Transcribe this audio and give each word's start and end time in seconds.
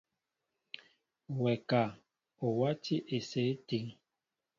Wɛ 1.41 1.53
ka, 1.69 1.81
o 2.45 2.45
wátī 2.57 2.95
esew 3.15 3.45
étíŋ? 3.51 3.85